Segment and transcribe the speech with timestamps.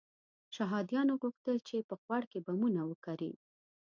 [0.55, 3.31] شهادیانو غوښتل چې په خوړ کې بمونه وکري.